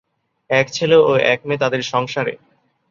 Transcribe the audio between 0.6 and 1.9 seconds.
ছেলে ও এক মেয়ে তাদের